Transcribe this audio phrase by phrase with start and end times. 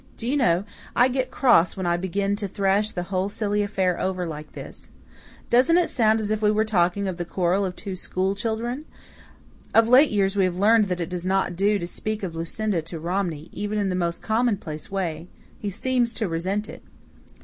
[0.17, 0.63] Do you know,
[0.95, 4.89] I get cross when I begin to thrash the whole silly affair over like this.
[5.51, 8.85] Doesn't it sound as if we were talking of the quarrel of two school children?
[9.75, 12.81] Of late years we have learned that it does not do to speak of Lucinda
[12.81, 15.27] to Romney, even in the most commonplace way.
[15.59, 16.81] He seems to resent it."